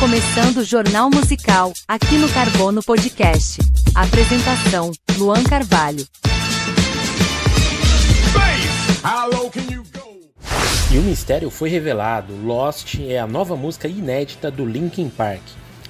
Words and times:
começando 0.00 0.58
o 0.58 0.64
Jornal 0.64 1.10
Musical, 1.10 1.72
aqui 1.86 2.18
no 2.18 2.28
Carbono 2.28 2.80
Podcast. 2.84 3.58
Apresentação: 3.96 4.92
Luan 5.16 5.42
Carvalho. 5.42 6.06
E 10.92 10.98
o 10.98 11.02
mistério 11.02 11.50
foi 11.50 11.68
revelado. 11.68 12.32
Lost 12.44 12.94
é 13.00 13.18
a 13.18 13.26
nova 13.26 13.56
música 13.56 13.88
inédita 13.88 14.52
do 14.52 14.64
Linkin 14.64 15.08
Park. 15.08 15.42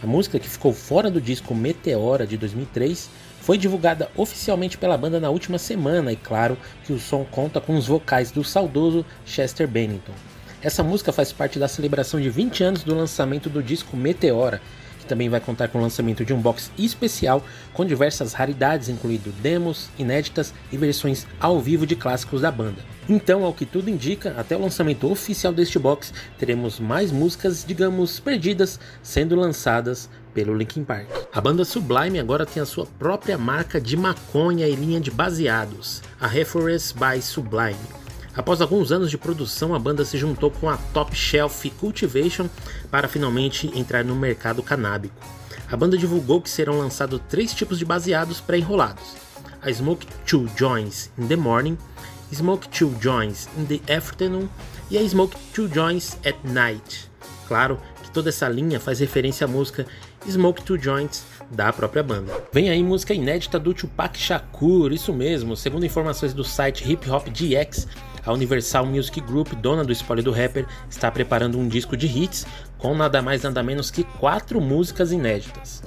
A 0.02 0.06
música 0.06 0.38
que 0.38 0.48
ficou 0.48 0.72
fora 0.72 1.10
do 1.10 1.20
disco 1.20 1.54
Meteora 1.54 2.26
de 2.26 2.38
2003 2.38 3.10
foi 3.42 3.58
divulgada 3.58 4.10
oficialmente 4.16 4.78
pela 4.78 4.96
banda 4.96 5.20
na 5.20 5.28
última 5.28 5.58
semana 5.58 6.12
e 6.12 6.16
claro 6.16 6.56
que 6.84 6.94
o 6.94 6.98
som 6.98 7.26
conta 7.30 7.60
com 7.60 7.76
os 7.76 7.86
vocais 7.86 8.30
do 8.30 8.42
saudoso 8.42 9.04
Chester 9.26 9.68
Bennington. 9.68 10.14
Essa 10.60 10.82
música 10.82 11.12
faz 11.12 11.32
parte 11.32 11.56
da 11.56 11.68
celebração 11.68 12.20
de 12.20 12.28
20 12.28 12.64
anos 12.64 12.82
do 12.82 12.92
lançamento 12.92 13.48
do 13.48 13.62
disco 13.62 13.96
Meteora, 13.96 14.60
que 14.98 15.06
também 15.06 15.28
vai 15.28 15.38
contar 15.38 15.68
com 15.68 15.78
o 15.78 15.80
lançamento 15.80 16.24
de 16.24 16.34
um 16.34 16.40
box 16.40 16.72
especial 16.76 17.44
com 17.72 17.84
diversas 17.84 18.32
raridades, 18.32 18.88
incluindo 18.88 19.30
demos, 19.40 19.88
inéditas 19.96 20.52
e 20.72 20.76
versões 20.76 21.28
ao 21.38 21.60
vivo 21.60 21.86
de 21.86 21.94
clássicos 21.94 22.40
da 22.40 22.50
banda. 22.50 22.82
Então, 23.08 23.44
ao 23.44 23.54
que 23.54 23.64
tudo 23.64 23.88
indica, 23.88 24.34
até 24.36 24.56
o 24.56 24.60
lançamento 24.60 25.08
oficial 25.08 25.52
deste 25.52 25.78
box, 25.78 26.12
teremos 26.36 26.80
mais 26.80 27.12
músicas, 27.12 27.64
digamos, 27.64 28.18
perdidas, 28.18 28.80
sendo 29.00 29.36
lançadas 29.36 30.10
pelo 30.34 30.56
Linkin 30.56 30.82
Park. 30.82 31.06
A 31.32 31.40
banda 31.40 31.64
Sublime 31.64 32.18
agora 32.18 32.44
tem 32.44 32.60
a 32.60 32.66
sua 32.66 32.84
própria 32.84 33.38
marca 33.38 33.80
de 33.80 33.96
maconha 33.96 34.66
e 34.66 34.74
linha 34.74 35.00
de 35.00 35.10
baseados, 35.12 36.02
a 36.20 36.26
Reforest 36.26 36.94
by 36.94 37.22
Sublime. 37.22 38.07
Após 38.38 38.60
alguns 38.60 38.92
anos 38.92 39.10
de 39.10 39.18
produção, 39.18 39.74
a 39.74 39.80
banda 39.80 40.04
se 40.04 40.16
juntou 40.16 40.48
com 40.48 40.70
a 40.70 40.76
Top 40.94 41.12
Shelf 41.12 41.68
Cultivation 41.70 42.48
para 42.88 43.08
finalmente 43.08 43.68
entrar 43.76 44.04
no 44.04 44.14
mercado 44.14 44.62
canábico. 44.62 45.16
A 45.68 45.76
banda 45.76 45.98
divulgou 45.98 46.40
que 46.40 46.48
serão 46.48 46.78
lançados 46.78 47.20
três 47.28 47.52
tipos 47.52 47.80
de 47.80 47.84
baseados 47.84 48.40
pré-enrolados: 48.40 49.16
a 49.60 49.72
Smoke 49.72 50.06
2 50.30 50.52
Joints 50.56 51.10
in 51.18 51.26
the 51.26 51.34
Morning, 51.34 51.76
Smoke 52.32 52.68
2 52.68 53.02
Joints 53.02 53.48
in 53.58 53.64
the 53.64 53.92
Afternoon 53.92 54.48
e 54.88 54.96
a 54.96 55.08
Smoke 55.08 55.36
2 55.52 55.74
Joints 55.74 56.16
at 56.24 56.36
Night. 56.44 57.10
Claro 57.48 57.80
que 58.04 58.10
toda 58.12 58.28
essa 58.28 58.48
linha 58.48 58.78
faz 58.78 59.00
referência 59.00 59.46
à 59.46 59.48
música 59.48 59.84
Smoke 60.30 60.62
2 60.62 60.80
Joints 60.80 61.24
da 61.50 61.72
própria 61.72 62.04
banda. 62.04 62.32
Vem 62.52 62.70
aí 62.70 62.82
música 62.84 63.14
inédita 63.14 63.58
do 63.58 63.74
Tupac 63.74 64.16
Shakur, 64.16 64.92
isso 64.92 65.12
mesmo, 65.12 65.56
segundo 65.56 65.84
informações 65.84 66.32
do 66.32 66.44
site 66.44 66.90
Hip 66.90 67.10
Hop 67.10 67.26
DX, 67.28 67.88
a 68.24 68.32
Universal 68.32 68.86
Music 68.86 69.20
Group, 69.20 69.52
dona 69.54 69.84
do 69.84 69.92
spoiler 69.92 70.24
do 70.24 70.32
rapper, 70.32 70.66
está 70.88 71.10
preparando 71.10 71.58
um 71.58 71.68
disco 71.68 71.96
de 71.96 72.06
hits 72.06 72.46
com 72.76 72.94
nada 72.94 73.20
mais 73.20 73.42
nada 73.42 73.62
menos 73.62 73.90
que 73.90 74.04
quatro 74.04 74.60
músicas 74.60 75.12
inéditas. 75.12 75.82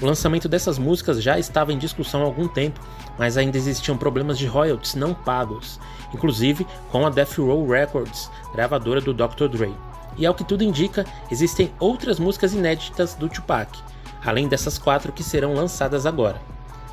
O 0.00 0.06
lançamento 0.06 0.48
dessas 0.48 0.78
músicas 0.78 1.20
já 1.20 1.38
estava 1.38 1.72
em 1.72 1.78
discussão 1.78 2.22
há 2.22 2.24
algum 2.24 2.46
tempo, 2.46 2.80
mas 3.18 3.36
ainda 3.36 3.58
existiam 3.58 3.96
problemas 3.96 4.38
de 4.38 4.46
royalties 4.46 4.94
não 4.94 5.12
pagos, 5.12 5.80
inclusive 6.14 6.66
com 6.90 7.04
a 7.04 7.10
Death 7.10 7.38
Row 7.38 7.68
Records, 7.68 8.30
gravadora 8.52 9.00
do 9.00 9.12
Dr. 9.12 9.48
Dre. 9.48 9.74
E 10.16 10.24
ao 10.24 10.34
que 10.34 10.44
tudo 10.44 10.62
indica, 10.62 11.04
existem 11.30 11.72
outras 11.80 12.18
músicas 12.18 12.52
inéditas 12.52 13.14
do 13.14 13.28
Tupac, 13.28 13.76
além 14.24 14.48
dessas 14.48 14.78
quatro 14.78 15.12
que 15.12 15.22
serão 15.22 15.54
lançadas 15.54 16.06
agora. 16.06 16.40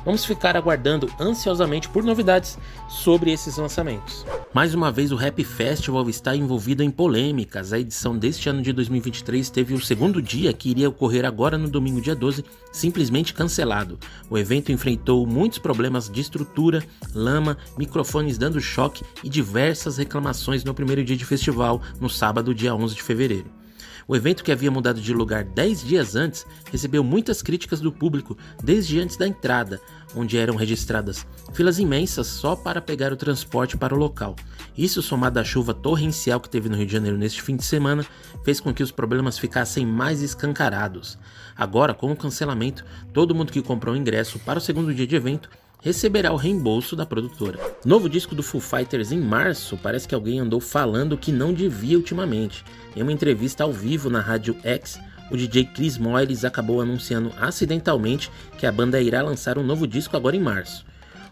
Vamos 0.06 0.24
ficar 0.24 0.56
aguardando 0.56 1.10
ansiosamente 1.18 1.88
por 1.88 2.04
novidades 2.04 2.56
sobre 2.88 3.32
esses 3.32 3.56
lançamentos. 3.56 4.24
Mais 4.54 4.72
uma 4.72 4.92
vez, 4.92 5.10
o 5.10 5.16
Rap 5.16 5.42
Festival 5.42 6.08
está 6.08 6.36
envolvido 6.36 6.80
em 6.84 6.92
polêmicas. 6.92 7.72
A 7.72 7.80
edição 7.80 8.16
deste 8.16 8.48
ano 8.48 8.62
de 8.62 8.72
2023 8.72 9.50
teve 9.50 9.74
o 9.74 9.80
segundo 9.80 10.22
dia, 10.22 10.52
que 10.52 10.70
iria 10.70 10.88
ocorrer 10.88 11.24
agora 11.24 11.58
no 11.58 11.68
domingo, 11.68 12.00
dia 12.00 12.14
12, 12.14 12.44
simplesmente 12.70 13.34
cancelado. 13.34 13.98
O 14.30 14.38
evento 14.38 14.70
enfrentou 14.70 15.26
muitos 15.26 15.58
problemas 15.58 16.08
de 16.08 16.20
estrutura, 16.20 16.84
lama, 17.12 17.58
microfones 17.76 18.38
dando 18.38 18.60
choque 18.60 19.04
e 19.24 19.28
diversas 19.28 19.98
reclamações 19.98 20.62
no 20.62 20.72
primeiro 20.72 21.02
dia 21.02 21.16
de 21.16 21.24
festival, 21.24 21.82
no 22.00 22.08
sábado, 22.08 22.54
dia 22.54 22.72
11 22.76 22.94
de 22.94 23.02
fevereiro. 23.02 23.65
O 24.08 24.14
evento, 24.14 24.44
que 24.44 24.52
havia 24.52 24.70
mudado 24.70 25.00
de 25.00 25.12
lugar 25.12 25.42
10 25.42 25.84
dias 25.84 26.14
antes, 26.14 26.46
recebeu 26.70 27.02
muitas 27.02 27.42
críticas 27.42 27.80
do 27.80 27.90
público 27.90 28.38
desde 28.62 29.00
antes 29.00 29.16
da 29.16 29.26
entrada, 29.26 29.80
onde 30.14 30.38
eram 30.38 30.54
registradas 30.54 31.26
filas 31.52 31.78
imensas 31.78 32.26
só 32.26 32.54
para 32.54 32.80
pegar 32.80 33.12
o 33.12 33.16
transporte 33.16 33.76
para 33.76 33.94
o 33.94 33.98
local. 33.98 34.36
Isso, 34.76 35.02
somado 35.02 35.40
à 35.40 35.44
chuva 35.44 35.72
torrencial 35.72 36.38
que 36.38 36.50
teve 36.50 36.68
no 36.68 36.76
Rio 36.76 36.86
de 36.86 36.92
Janeiro 36.92 37.16
neste 37.16 37.42
fim 37.42 37.56
de 37.56 37.64
semana, 37.64 38.06
fez 38.44 38.60
com 38.60 38.74
que 38.74 38.82
os 38.82 38.92
problemas 38.92 39.38
ficassem 39.38 39.86
mais 39.86 40.22
escancarados. 40.22 41.18
Agora, 41.56 41.94
com 41.94 42.12
o 42.12 42.16
cancelamento, 42.16 42.84
todo 43.12 43.34
mundo 43.34 43.50
que 43.50 43.62
comprou 43.62 43.96
ingresso 43.96 44.38
para 44.40 44.58
o 44.58 44.62
segundo 44.62 44.94
dia 44.94 45.06
de 45.06 45.16
evento 45.16 45.48
receberá 45.86 46.32
o 46.32 46.36
reembolso 46.36 46.96
da 46.96 47.06
produtora. 47.06 47.60
Novo 47.84 48.08
disco 48.08 48.34
do 48.34 48.42
Foo 48.42 48.60
Fighters 48.60 49.12
em 49.12 49.20
março, 49.20 49.78
parece 49.80 50.08
que 50.08 50.16
alguém 50.16 50.40
andou 50.40 50.58
falando 50.58 51.16
que 51.16 51.30
não 51.30 51.54
devia 51.54 51.96
ultimamente. 51.96 52.64
Em 52.96 53.02
uma 53.02 53.12
entrevista 53.12 53.62
ao 53.62 53.72
vivo 53.72 54.10
na 54.10 54.18
Rádio 54.20 54.56
X, 54.64 54.98
o 55.30 55.36
DJ 55.36 55.66
Chris 55.66 55.96
Moyles 55.96 56.44
acabou 56.44 56.80
anunciando 56.80 57.32
acidentalmente 57.40 58.32
que 58.58 58.66
a 58.66 58.72
banda 58.72 59.00
irá 59.00 59.22
lançar 59.22 59.58
um 59.58 59.62
novo 59.62 59.86
disco 59.86 60.16
agora 60.16 60.34
em 60.34 60.40
março. 60.40 60.84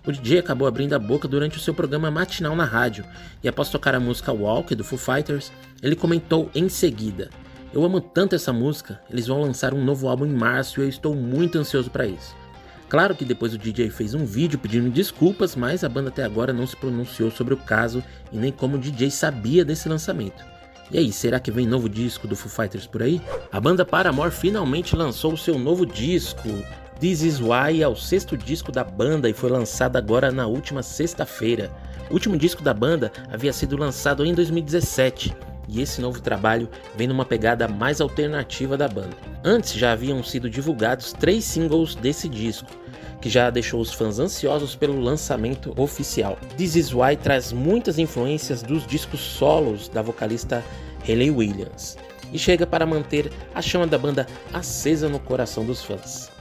O 0.07 0.13
DJ 0.13 0.39
acabou 0.39 0.69
abrindo 0.69 0.93
a 0.93 1.01
boca 1.01 1.27
durante 1.27 1.57
o 1.57 1.61
seu 1.61 1.75
programa 1.75 2.09
matinal 2.09 2.55
na 2.55 2.65
rádio 2.65 3.05
e 3.43 3.49
após 3.49 3.71
tocar 3.71 3.97
a 3.97 3.99
música 3.99 4.33
Walk 4.33 4.73
do 4.77 4.85
Foo 4.85 4.97
Fighters, 4.97 5.51
ele 5.83 5.97
comentou 5.97 6.49
em 6.55 6.69
seguida: 6.69 7.29
Eu 7.73 7.85
amo 7.85 8.01
tanto 8.01 8.37
essa 8.37 8.53
música, 8.53 9.01
eles 9.11 9.27
vão 9.27 9.41
lançar 9.41 9.75
um 9.75 9.85
novo 9.85 10.07
álbum 10.07 10.27
em 10.27 10.33
março 10.33 10.79
e 10.79 10.85
eu 10.85 10.89
estou 10.89 11.13
muito 11.17 11.59
ansioso 11.59 11.91
para 11.91 12.07
isso. 12.07 12.44
Claro 12.89 13.15
que 13.15 13.25
depois 13.25 13.55
o 13.55 13.59
DJ 13.59 13.91
fez 13.91 14.15
um 14.15 14.25
vídeo 14.25 14.59
pedindo 14.59 14.91
desculpas, 14.91 15.57
mas 15.57 15.83
a 15.83 15.89
banda 15.89 16.11
até 16.11 16.23
agora 16.23 16.53
não 16.53 16.67
se 16.67 16.77
pronunciou 16.77 17.31
sobre 17.31 17.55
o 17.55 17.57
caso 17.57 18.03
e 18.31 18.37
nem 18.37 18.53
como 18.53 18.77
o 18.77 18.79
DJ 18.79 19.11
sabia 19.11 19.65
desse 19.65 19.89
lançamento. 19.89 20.45
E 20.91 20.99
aí, 20.99 21.11
será 21.11 21.41
que 21.41 21.51
vem 21.51 21.67
novo 21.67 21.89
disco 21.89 22.29
do 22.29 22.37
Foo 22.37 22.51
Fighters 22.51 22.87
por 22.87 23.03
aí? 23.03 23.21
A 23.51 23.59
banda 23.59 23.85
Paramore 23.85 24.31
finalmente 24.31 24.95
lançou 24.95 25.33
o 25.33 25.39
seu 25.39 25.59
novo 25.59 25.87
disco. 25.87 26.49
This 27.01 27.23
Is 27.23 27.41
Why 27.41 27.83
é 27.83 27.89
o 27.89 27.97
sexto 27.97 28.37
disco 28.37 28.71
da 28.71 28.85
banda 28.85 29.29
e 29.29 29.33
foi 29.33 29.51
lançado 29.51 29.97
agora 29.97 30.31
na 30.31 30.47
última 30.47 30.83
sexta-feira. 30.83 31.71
O 32.11 32.15
último 32.15 32.37
disco 32.37 32.63
da 32.63 32.75
banda 32.75 33.11
havia 33.33 33.53
sido 33.53 33.77
lançado 33.77 34.25
em 34.25 34.35
2017 34.35 35.35
e 35.69 35.81
esse 35.81 36.01
novo 36.01 36.21
trabalho 36.21 36.69
vem 36.97 37.07
numa 37.07 37.25
pegada 37.25 37.67
mais 37.69 38.01
alternativa 38.01 38.77
da 38.77 38.89
banda. 38.89 39.17
Antes 39.43 39.75
já 39.75 39.93
haviam 39.93 40.23
sido 40.23 40.49
divulgados 40.49 41.13
três 41.13 41.45
singles 41.45 41.95
desse 41.95 42.29
disco, 42.29 42.69
que 43.21 43.31
já 43.31 43.49
deixou 43.51 43.81
os 43.81 43.93
fãs 43.93 44.19
ansiosos 44.19 44.77
pelo 44.77 45.01
lançamento 45.01 45.73
oficial. 45.81 46.39
This 46.57 46.77
Is 46.77 46.93
Why 46.93 47.17
traz 47.17 47.53
muitas 47.53 47.99
influências 47.99 48.63
dos 48.63 48.87
discos 48.87 49.21
solos 49.21 49.89
da 49.89 50.03
vocalista 50.03 50.63
Hayley 51.07 51.31
Williams 51.31 51.97
e 52.33 52.39
chega 52.39 52.67
para 52.67 52.85
manter 52.85 53.31
a 53.55 53.63
chama 53.63 53.87
da 53.87 53.97
banda 53.97 54.27
acesa 54.53 55.09
no 55.09 55.21
coração 55.21 55.65
dos 55.65 55.83
fãs. 55.83 56.34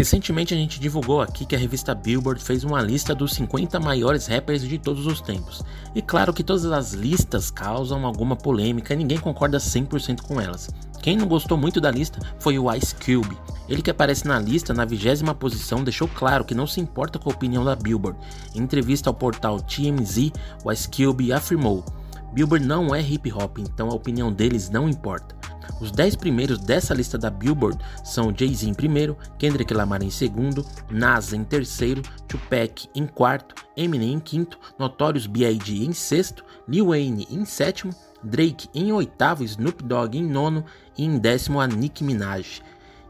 Recentemente 0.00 0.54
a 0.54 0.56
gente 0.56 0.80
divulgou 0.80 1.20
aqui 1.20 1.44
que 1.44 1.54
a 1.54 1.58
revista 1.58 1.94
Billboard 1.94 2.42
fez 2.42 2.64
uma 2.64 2.80
lista 2.80 3.14
dos 3.14 3.32
50 3.32 3.78
maiores 3.78 4.26
rappers 4.26 4.62
de 4.62 4.78
todos 4.78 5.06
os 5.06 5.20
tempos. 5.20 5.62
E 5.94 6.00
claro 6.00 6.32
que 6.32 6.42
todas 6.42 6.64
as 6.64 6.94
listas 6.94 7.50
causam 7.50 8.06
alguma 8.06 8.34
polêmica 8.34 8.94
e 8.94 8.96
ninguém 8.96 9.18
concorda 9.18 9.58
100% 9.58 10.22
com 10.22 10.40
elas. 10.40 10.70
Quem 11.02 11.18
não 11.18 11.26
gostou 11.28 11.58
muito 11.58 11.82
da 11.82 11.90
lista 11.90 12.18
foi 12.38 12.58
o 12.58 12.74
Ice 12.74 12.94
Cube. 12.94 13.36
Ele 13.68 13.82
que 13.82 13.90
aparece 13.90 14.26
na 14.26 14.38
lista 14.38 14.72
na 14.72 14.86
vigésima 14.86 15.34
posição 15.34 15.84
deixou 15.84 16.08
claro 16.08 16.46
que 16.46 16.54
não 16.54 16.66
se 16.66 16.80
importa 16.80 17.18
com 17.18 17.28
a 17.28 17.34
opinião 17.34 17.62
da 17.62 17.76
Billboard. 17.76 18.18
Em 18.54 18.62
entrevista 18.62 19.10
ao 19.10 19.14
portal 19.14 19.60
TMZ, 19.60 20.32
o 20.64 20.72
Ice 20.72 20.88
Cube 20.88 21.30
afirmou: 21.30 21.84
Billboard 22.32 22.66
não 22.66 22.94
é 22.94 23.02
hip 23.02 23.30
hop, 23.30 23.58
então 23.58 23.90
a 23.90 23.94
opinião 23.94 24.32
deles 24.32 24.70
não 24.70 24.88
importa. 24.88 25.39
Os 25.80 25.90
10 25.90 26.16
primeiros 26.16 26.58
dessa 26.58 26.92
lista 26.92 27.16
da 27.16 27.30
Billboard 27.30 27.78
são 28.04 28.34
Jay-Z 28.36 28.68
em 28.68 28.74
primeiro, 28.74 29.16
Kendrick 29.38 29.72
Lamar 29.72 30.02
em 30.02 30.10
segundo, 30.10 30.64
Nas 30.90 31.32
em 31.32 31.42
terceiro, 31.42 32.02
Tupac 32.28 32.88
em 32.94 33.06
quarto, 33.06 33.54
Eminem 33.76 34.12
em 34.12 34.20
quinto, 34.20 34.58
Notorious 34.78 35.26
B.I.G. 35.26 35.84
em 35.84 35.92
sexto, 35.92 36.44
Lil 36.68 36.88
Wayne 36.88 37.26
em 37.30 37.44
sétimo, 37.46 37.94
Drake 38.22 38.68
em 38.74 38.92
oitavo, 38.92 39.42
Snoop 39.42 39.82
Dogg 39.82 40.18
em 40.18 40.26
nono 40.26 40.64
e 40.98 41.04
em 41.04 41.18
décimo 41.18 41.58
a 41.58 41.66
Nicki 41.66 42.04
Minaj. 42.04 42.60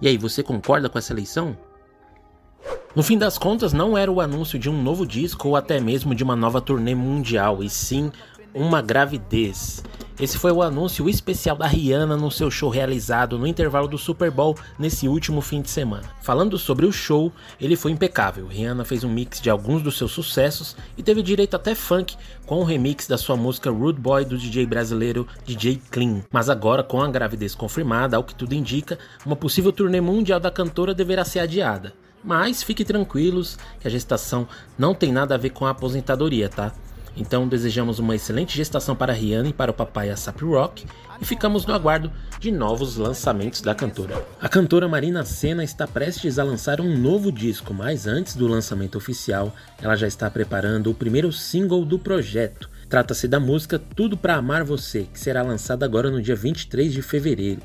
E 0.01 0.07
aí, 0.07 0.17
você 0.17 0.43
concorda 0.43 0.89
com 0.89 0.99
essa 0.99 1.13
eleição? 1.13 1.57
No 2.95 3.03
fim 3.03 3.19
das 3.19 3.37
contas, 3.37 3.73
não 3.73 3.99
era 3.99 4.11
o 4.11 4.21
anúncio 4.21 4.59
de 4.59 4.71
um 4.71 4.83
novo 4.83 5.07
disco 5.07 5.49
ou 5.49 5.57
até 5.57 5.81
mesmo 5.81 6.15
de 6.15 6.23
uma 6.25 6.37
nova 6.37 6.61
turnê 6.61 6.95
mundial, 6.95 7.63
e 7.63 7.69
sim 7.69 8.11
uma 8.55 8.81
gravidez. 8.81 9.83
Esse 10.21 10.37
foi 10.37 10.53
o 10.53 10.61
anúncio 10.61 11.09
especial 11.09 11.57
da 11.57 11.67
Rihanna 11.67 12.15
no 12.15 12.31
seu 12.31 12.51
show 12.51 12.69
realizado 12.69 13.39
no 13.39 13.47
intervalo 13.47 13.89
do 13.89 13.97
Super 13.97 14.31
Bowl 14.31 14.55
nesse 14.79 15.09
último 15.09 15.41
fim 15.41 15.63
de 15.63 15.71
semana. 15.71 16.11
Falando 16.21 16.59
sobre 16.59 16.85
o 16.85 16.93
show, 16.93 17.33
ele 17.59 17.75
foi 17.75 17.93
impecável. 17.93 18.47
Rihanna 18.47 18.85
fez 18.85 19.03
um 19.03 19.09
mix 19.09 19.41
de 19.41 19.49
alguns 19.49 19.81
dos 19.81 19.97
seus 19.97 20.13
sucessos 20.13 20.77
e 20.95 21.03
teve 21.03 21.23
direito 21.23 21.57
até 21.57 21.75
funk 21.75 22.19
com 22.45 22.57
o 22.57 22.65
remix 22.65 23.07
da 23.07 23.17
sua 23.17 23.35
música 23.35 23.71
Rude 23.71 23.99
Boy 23.99 24.27
do 24.27 24.37
DJ 24.37 24.67
brasileiro 24.67 25.27
DJ 25.47 25.81
Clean. 25.91 26.21
Mas 26.31 26.51
agora, 26.51 26.83
com 26.83 27.01
a 27.01 27.09
gravidez 27.09 27.55
confirmada, 27.55 28.19
ao 28.19 28.25
que 28.25 28.35
tudo 28.35 28.55
indica, 28.55 28.99
uma 29.25 29.37
possível 29.37 29.73
turnê 29.73 30.03
mundial 30.03 30.39
da 30.39 30.51
cantora 30.51 30.93
deverá 30.93 31.25
ser 31.25 31.39
adiada. 31.39 31.95
Mas 32.23 32.63
fiquem 32.63 32.85
tranquilos 32.85 33.57
que 33.81 33.89
a 33.89 33.91
gestação 33.91 34.47
não 34.79 34.95
tem 34.95 35.11
nada 35.11 35.35
a 35.35 35.39
ver 35.39 35.49
com 35.49 35.65
a 35.65 35.71
aposentadoria, 35.71 36.51
tá? 36.51 36.75
Então 37.21 37.47
desejamos 37.47 37.99
uma 37.99 38.17
excelente 38.17 38.57
gestação 38.57 38.97
para 38.97 39.13
Rihanna 39.13 39.51
e 39.51 39.53
para 39.53 39.71
o 39.71 39.75
papai 39.75 40.09
Asap 40.09 40.43
Rock 40.43 40.87
e 41.21 41.25
ficamos 41.27 41.67
no 41.67 41.75
aguardo 41.75 42.11
de 42.41 42.51
novos 42.51 42.97
lançamentos 42.97 43.61
da 43.61 43.75
cantora. 43.75 44.25
A 44.41 44.49
cantora 44.49 44.89
Marina 44.89 45.23
Senna 45.23 45.63
está 45.63 45.87
prestes 45.87 46.39
a 46.39 46.45
lançar 46.45 46.81
um 46.81 46.97
novo 46.97 47.31
disco, 47.31 47.75
mas 47.75 48.07
antes 48.07 48.35
do 48.35 48.47
lançamento 48.47 48.97
oficial, 48.97 49.55
ela 49.83 49.97
já 49.97 50.09
está 50.09 50.31
preparando 50.31 50.91
o 50.91 50.95
primeiro 50.95 51.31
single 51.31 51.85
do 51.85 51.99
projeto. 51.99 52.71
Trata-se 52.89 53.29
da 53.29 53.39
música 53.39 53.79
Tudo 53.79 54.17
para 54.17 54.37
Amar 54.37 54.65
Você, 54.65 55.03
que 55.13 55.21
será 55.21 55.43
lançada 55.43 55.85
agora 55.85 56.11
no 56.11 56.23
dia 56.23 56.35
23 56.35 56.91
de 56.91 57.03
fevereiro. 57.03 57.61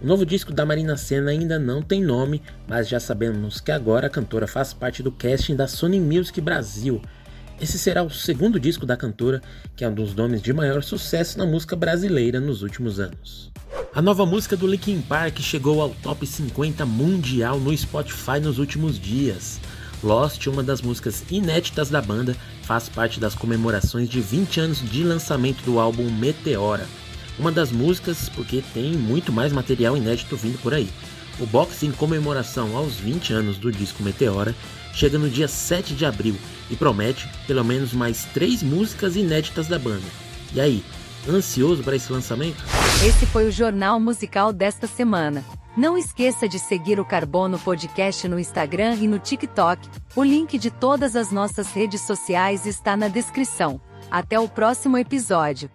O 0.00 0.06
novo 0.06 0.24
disco 0.24 0.52
da 0.52 0.64
Marina 0.64 0.96
Senna 0.96 1.32
ainda 1.32 1.58
não 1.58 1.82
tem 1.82 2.00
nome, 2.00 2.40
mas 2.68 2.88
já 2.88 3.00
sabemos 3.00 3.60
que 3.60 3.72
agora 3.72 4.06
a 4.06 4.10
cantora 4.10 4.46
faz 4.46 4.72
parte 4.72 5.02
do 5.02 5.10
casting 5.10 5.56
da 5.56 5.66
Sony 5.66 5.98
Music 5.98 6.40
Brasil 6.40 7.02
esse 7.62 7.78
será 7.78 8.02
o 8.02 8.10
segundo 8.10 8.58
disco 8.58 8.84
da 8.84 8.96
cantora, 8.96 9.40
que 9.76 9.84
é 9.84 9.88
um 9.88 9.94
dos 9.94 10.16
nomes 10.16 10.42
de 10.42 10.52
maior 10.52 10.82
sucesso 10.82 11.38
na 11.38 11.46
música 11.46 11.76
brasileira 11.76 12.40
nos 12.40 12.60
últimos 12.60 12.98
anos. 12.98 13.52
A 13.94 14.02
nova 14.02 14.26
música 14.26 14.56
do 14.56 14.66
Linkin 14.66 15.00
Park 15.00 15.38
chegou 15.38 15.80
ao 15.80 15.90
top 15.90 16.26
50 16.26 16.84
mundial 16.84 17.60
no 17.60 17.76
Spotify 17.76 18.40
nos 18.42 18.58
últimos 18.58 18.98
dias. 18.98 19.60
Lost, 20.02 20.44
uma 20.48 20.64
das 20.64 20.82
músicas 20.82 21.22
inéditas 21.30 21.88
da 21.88 22.02
banda, 22.02 22.36
faz 22.62 22.88
parte 22.88 23.20
das 23.20 23.36
comemorações 23.36 24.08
de 24.08 24.20
20 24.20 24.58
anos 24.58 24.90
de 24.90 25.04
lançamento 25.04 25.62
do 25.62 25.78
álbum 25.78 26.10
Meteora. 26.10 26.88
Uma 27.38 27.52
das 27.52 27.70
músicas 27.70 28.28
porque 28.30 28.60
tem 28.74 28.92
muito 28.92 29.32
mais 29.32 29.52
material 29.52 29.96
inédito 29.96 30.36
vindo 30.36 30.58
por 30.60 30.74
aí. 30.74 30.88
O 31.40 31.46
box 31.46 31.82
em 31.82 31.92
comemoração 31.92 32.76
aos 32.76 32.96
20 32.96 33.32
anos 33.32 33.58
do 33.58 33.72
disco 33.72 34.02
Meteora 34.02 34.54
chega 34.92 35.18
no 35.18 35.28
dia 35.28 35.48
7 35.48 35.94
de 35.94 36.04
abril 36.04 36.36
e 36.70 36.76
promete 36.76 37.28
pelo 37.46 37.64
menos 37.64 37.92
mais 37.92 38.24
três 38.26 38.62
músicas 38.62 39.16
inéditas 39.16 39.66
da 39.66 39.78
banda. 39.78 40.06
E 40.54 40.60
aí, 40.60 40.84
ansioso 41.28 41.82
para 41.82 41.96
esse 41.96 42.12
lançamento? 42.12 42.62
Esse 43.06 43.26
foi 43.26 43.48
o 43.48 43.52
Jornal 43.52 43.98
Musical 43.98 44.52
desta 44.52 44.86
semana. 44.86 45.44
Não 45.74 45.96
esqueça 45.96 46.46
de 46.46 46.58
seguir 46.58 47.00
o 47.00 47.04
Carbono 47.04 47.58
Podcast 47.58 48.28
no 48.28 48.38
Instagram 48.38 48.96
e 48.96 49.08
no 49.08 49.18
TikTok. 49.18 49.88
O 50.14 50.22
link 50.22 50.58
de 50.58 50.70
todas 50.70 51.16
as 51.16 51.32
nossas 51.32 51.72
redes 51.72 52.02
sociais 52.02 52.66
está 52.66 52.94
na 52.94 53.08
descrição. 53.08 53.80
Até 54.10 54.38
o 54.38 54.46
próximo 54.46 54.98
episódio. 54.98 55.70